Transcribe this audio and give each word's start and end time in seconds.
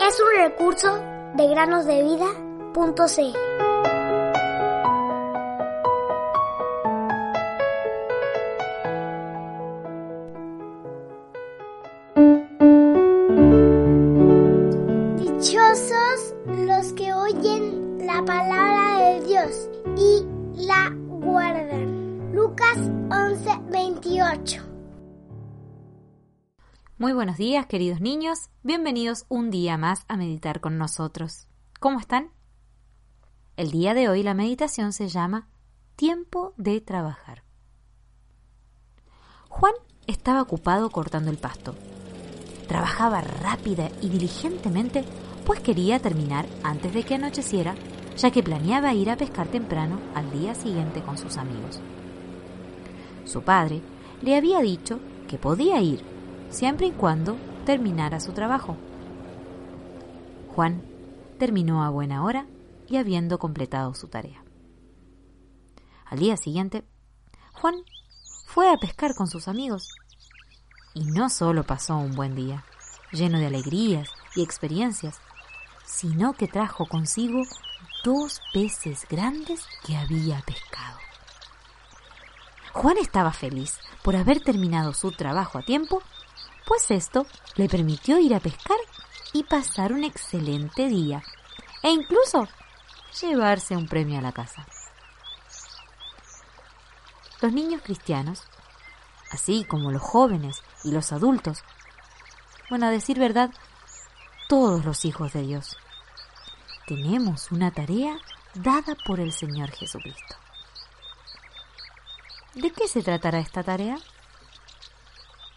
Es 0.00 0.20
un 0.20 0.42
recurso 0.42 0.98
de 1.34 1.48
granosdevida.cl. 1.48 3.48
Los 16.66 16.92
que 16.92 17.12
oyen 17.12 17.98
la 18.06 18.24
palabra 18.24 18.98
de 18.98 19.20
Dios 19.26 19.68
y 19.96 20.24
la 20.64 20.92
guardan. 21.08 22.32
Lucas 22.32 22.78
11:28 23.08 24.62
Muy 27.00 27.12
buenos 27.12 27.36
días, 27.36 27.66
queridos 27.66 28.00
niños. 28.00 28.50
Bienvenidos 28.64 29.24
un 29.28 29.52
día 29.52 29.78
más 29.78 30.04
a 30.08 30.16
meditar 30.16 30.60
con 30.60 30.78
nosotros. 30.78 31.46
¿Cómo 31.78 32.00
están? 32.00 32.32
El 33.56 33.70
día 33.70 33.94
de 33.94 34.08
hoy 34.08 34.24
la 34.24 34.34
meditación 34.34 34.92
se 34.92 35.06
llama 35.06 35.46
Tiempo 35.94 36.54
de 36.56 36.80
trabajar. 36.80 37.44
Juan 39.48 39.74
estaba 40.08 40.42
ocupado 40.42 40.90
cortando 40.90 41.30
el 41.30 41.38
pasto. 41.38 41.76
Trabajaba 42.66 43.20
rápida 43.20 43.90
y 44.02 44.08
diligentemente, 44.08 45.04
pues 45.46 45.60
quería 45.60 46.00
terminar 46.00 46.46
antes 46.64 46.92
de 46.92 47.04
que 47.04 47.14
anocheciera, 47.14 47.76
ya 48.16 48.32
que 48.32 48.42
planeaba 48.42 48.92
ir 48.92 49.10
a 49.10 49.16
pescar 49.16 49.46
temprano 49.46 50.00
al 50.16 50.32
día 50.32 50.56
siguiente 50.56 51.00
con 51.02 51.16
sus 51.16 51.36
amigos. 51.36 51.78
Su 53.24 53.42
padre 53.42 53.82
le 54.20 54.34
había 54.34 54.58
dicho 54.58 54.98
que 55.28 55.38
podía 55.38 55.80
ir 55.80 56.17
siempre 56.50 56.86
y 56.86 56.92
cuando 56.92 57.36
terminara 57.64 58.20
su 58.20 58.32
trabajo. 58.32 58.76
Juan 60.54 60.82
terminó 61.38 61.84
a 61.84 61.90
buena 61.90 62.24
hora 62.24 62.46
y 62.88 62.96
habiendo 62.96 63.38
completado 63.38 63.94
su 63.94 64.08
tarea. 64.08 64.42
Al 66.04 66.18
día 66.18 66.36
siguiente, 66.36 66.84
Juan 67.52 67.74
fue 68.46 68.70
a 68.72 68.76
pescar 68.76 69.14
con 69.14 69.26
sus 69.28 69.46
amigos 69.46 69.88
y 70.94 71.04
no 71.04 71.28
solo 71.28 71.64
pasó 71.64 71.96
un 71.96 72.14
buen 72.14 72.34
día, 72.34 72.64
lleno 73.12 73.38
de 73.38 73.46
alegrías 73.46 74.08
y 74.34 74.42
experiencias, 74.42 75.20
sino 75.84 76.32
que 76.32 76.48
trajo 76.48 76.86
consigo 76.86 77.42
dos 78.04 78.40
peces 78.52 79.06
grandes 79.08 79.66
que 79.84 79.96
había 79.96 80.40
pescado. 80.42 80.98
Juan 82.72 82.96
estaba 82.98 83.32
feliz 83.32 83.78
por 84.02 84.16
haber 84.16 84.40
terminado 84.40 84.92
su 84.94 85.10
trabajo 85.12 85.58
a 85.58 85.62
tiempo, 85.62 86.02
pues 86.68 86.90
esto 86.90 87.26
le 87.56 87.66
permitió 87.66 88.18
ir 88.18 88.34
a 88.34 88.40
pescar 88.40 88.76
y 89.32 89.42
pasar 89.42 89.94
un 89.94 90.04
excelente 90.04 90.86
día, 90.88 91.22
e 91.82 91.90
incluso 91.90 92.46
llevarse 93.20 93.74
un 93.74 93.88
premio 93.88 94.18
a 94.18 94.22
la 94.22 94.32
casa. 94.32 94.66
Los 97.40 97.52
niños 97.52 97.80
cristianos, 97.82 98.42
así 99.30 99.64
como 99.64 99.90
los 99.90 100.02
jóvenes 100.02 100.62
y 100.84 100.92
los 100.92 101.10
adultos, 101.10 101.64
bueno, 102.68 102.86
a 102.86 102.90
decir 102.90 103.18
verdad, 103.18 103.50
todos 104.48 104.84
los 104.84 105.06
hijos 105.06 105.32
de 105.32 105.42
Dios, 105.42 105.78
tenemos 106.86 107.50
una 107.50 107.70
tarea 107.70 108.18
dada 108.54 108.94
por 109.06 109.20
el 109.20 109.32
Señor 109.32 109.70
Jesucristo. 109.70 110.36
¿De 112.54 112.70
qué 112.72 112.88
se 112.88 113.02
tratará 113.02 113.38
esta 113.38 113.62
tarea? 113.62 113.96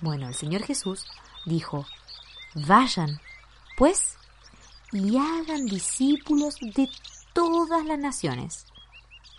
Bueno, 0.00 0.28
el 0.28 0.34
Señor 0.34 0.62
Jesús 0.62 1.06
dijo, 1.46 1.86
vayan, 2.54 3.20
pues, 3.76 4.18
y 4.92 5.16
hagan 5.16 5.66
discípulos 5.66 6.56
de 6.60 6.88
todas 7.32 7.84
las 7.84 7.98
naciones. 7.98 8.66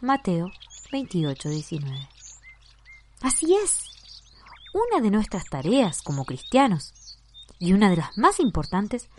Mateo 0.02 0.52
28, 0.92 1.50
19. 1.50 2.10
Así 3.22 3.56
es. 3.56 3.82
Una 4.74 5.02
de 5.02 5.12
nuestras 5.12 5.46
tareas 5.46 6.02
como 6.02 6.26
cristianos, 6.26 6.94
y 7.60 7.74
una 7.74 7.90
de 7.90 7.98
las 7.98 8.18
más 8.18 8.40
importantes, 8.40 9.10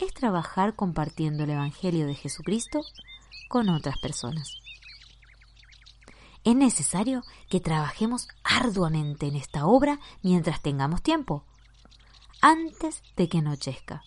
es 0.00 0.14
trabajar 0.14 0.74
compartiendo 0.74 1.44
el 1.44 1.50
Evangelio 1.50 2.06
de 2.06 2.14
Jesucristo 2.14 2.80
con 3.48 3.68
otras 3.68 3.98
personas. 3.98 4.54
Es 6.44 6.54
necesario 6.54 7.22
que 7.48 7.60
trabajemos 7.60 8.28
arduamente 8.44 9.26
en 9.26 9.36
esta 9.36 9.66
obra 9.66 9.98
mientras 10.22 10.62
tengamos 10.62 11.02
tiempo, 11.02 11.44
antes 12.40 13.02
de 13.16 13.28
que 13.28 13.38
anochezca, 13.38 14.02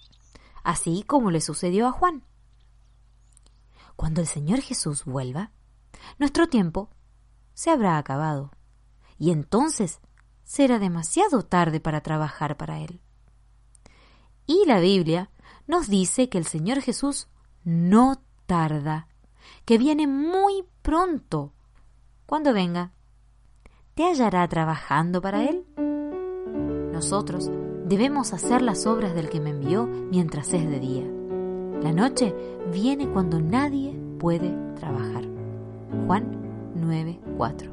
así 0.64 1.04
como 1.06 1.32
le 1.32 1.42
sucedió 1.42 1.88
a 1.88 1.92
Juan. 1.92 2.24
Cuando 3.96 4.22
el 4.22 4.28
Señor 4.28 4.62
Jesús 4.62 5.06
vuelva, 5.06 5.52
nuestro 6.18 6.48
tiempo 6.48 6.90
se 7.54 7.70
habrá 7.70 7.98
acabado, 7.98 8.52
y 9.20 9.32
entonces 9.32 10.00
será 10.44 10.80
demasiado 10.80 11.44
tarde 11.44 11.80
para 11.80 12.02
trabajar 12.02 12.58
para 12.58 12.80
Él. 12.80 13.02
Y 14.48 14.66
la 14.66 14.80
Biblia 14.80 15.30
nos 15.68 15.88
dice 15.88 16.30
que 16.30 16.38
el 16.38 16.46
Señor 16.46 16.82
Jesús 16.82 17.28
no 17.64 18.22
tarda, 18.46 19.08
que 19.66 19.78
viene 19.78 20.08
muy 20.08 20.66
pronto 20.82 21.54
cuando 22.32 22.54
venga. 22.54 22.94
¿Te 23.94 24.06
hallará 24.06 24.48
trabajando 24.48 25.22
para 25.22 25.44
Él? 25.44 25.66
Nosotros 26.94 27.52
debemos 27.84 28.32
hacer 28.32 28.62
las 28.62 28.86
obras 28.86 29.14
del 29.14 29.28
que 29.28 29.42
me 29.42 29.50
envió 29.50 29.86
mientras 29.86 30.54
es 30.54 30.66
de 30.66 30.80
día. 30.80 31.04
La 31.84 31.92
noche 31.92 32.34
viene 32.72 33.10
cuando 33.10 33.42
nadie 33.42 34.00
puede 34.18 34.50
trabajar. 34.76 35.26
Juan 36.08 36.72
9:4. 36.78 37.70